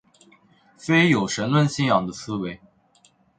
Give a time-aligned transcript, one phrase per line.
[0.79, 2.59] 非有神论信仰的思维。